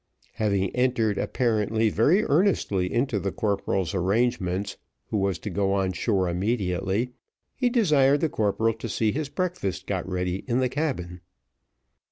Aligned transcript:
Having 0.33 0.75
entered 0.75 1.19
apparently 1.19 1.89
very 1.91 2.23
earnestly 2.23 2.91
into 2.91 3.19
the 3.19 3.31
corporal's 3.31 3.93
arrangements, 3.93 4.77
who 5.11 5.17
was 5.17 5.37
to 5.37 5.51
go 5.51 5.73
on 5.73 5.91
shore 5.91 6.27
immediately, 6.27 7.11
he 7.53 7.69
desired 7.69 8.21
the 8.21 8.27
corporal 8.27 8.73
to 8.73 8.89
see 8.89 9.11
his 9.11 9.29
breakfast 9.29 9.85
got 9.85 10.09
ready 10.09 10.37
in 10.47 10.57
the 10.59 10.69
cabin. 10.69 11.21